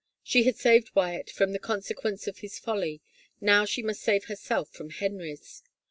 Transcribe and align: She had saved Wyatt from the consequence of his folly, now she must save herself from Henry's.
She 0.23 0.45
had 0.45 0.55
saved 0.55 0.95
Wyatt 0.95 1.29
from 1.29 1.51
the 1.51 1.59
consequence 1.59 2.25
of 2.25 2.39
his 2.39 2.57
folly, 2.57 3.01
now 3.39 3.65
she 3.65 3.83
must 3.83 4.01
save 4.01 4.25
herself 4.25 4.71
from 4.73 4.89
Henry's. 4.89 5.61